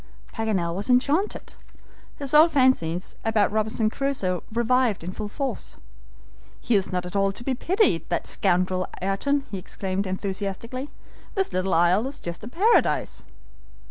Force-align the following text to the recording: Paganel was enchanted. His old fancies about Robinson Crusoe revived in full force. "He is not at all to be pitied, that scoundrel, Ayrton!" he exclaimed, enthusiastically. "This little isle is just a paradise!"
Paganel 0.33 0.73
was 0.73 0.89
enchanted. 0.89 1.53
His 2.17 2.33
old 2.33 2.51
fancies 2.51 3.15
about 3.23 3.51
Robinson 3.51 3.91
Crusoe 3.91 4.41
revived 4.51 5.03
in 5.03 5.11
full 5.11 5.29
force. 5.29 5.75
"He 6.59 6.73
is 6.73 6.91
not 6.91 7.05
at 7.05 7.15
all 7.15 7.31
to 7.31 7.43
be 7.43 7.53
pitied, 7.53 8.09
that 8.09 8.25
scoundrel, 8.25 8.87
Ayrton!" 8.99 9.45
he 9.51 9.59
exclaimed, 9.59 10.07
enthusiastically. 10.07 10.89
"This 11.35 11.53
little 11.53 11.75
isle 11.75 12.07
is 12.07 12.19
just 12.19 12.43
a 12.43 12.47
paradise!" 12.47 13.21